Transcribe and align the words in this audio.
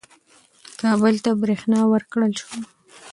کابل 0.81 1.15
ته 1.23 1.31
برېښنا 1.41 1.79
ورکړل 1.87 2.31
شوه. 2.41 2.57